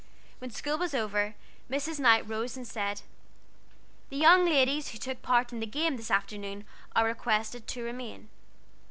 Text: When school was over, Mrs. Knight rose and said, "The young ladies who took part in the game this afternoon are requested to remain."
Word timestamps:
When 0.39 0.49
school 0.49 0.79
was 0.79 0.95
over, 0.95 1.35
Mrs. 1.69 1.99
Knight 1.99 2.27
rose 2.27 2.57
and 2.57 2.67
said, 2.67 3.03
"The 4.09 4.17
young 4.17 4.45
ladies 4.45 4.87
who 4.89 4.97
took 4.97 5.21
part 5.21 5.53
in 5.53 5.59
the 5.59 5.67
game 5.67 5.95
this 5.95 6.09
afternoon 6.09 6.65
are 6.95 7.05
requested 7.05 7.67
to 7.67 7.83
remain." 7.83 8.29